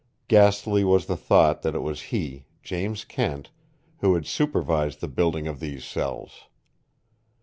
Ghastly 0.27 0.83
was 0.83 1.05
the 1.05 1.15
thought 1.15 1.61
that 1.61 1.75
it 1.75 1.83
was 1.83 2.01
he, 2.09 2.45
James 2.63 3.05
Kent, 3.05 3.51
who 3.99 4.15
had 4.15 4.25
supervised 4.25 4.99
the 4.99 5.07
building 5.07 5.45
of 5.47 5.59
these 5.59 5.85
cells! 5.85 6.45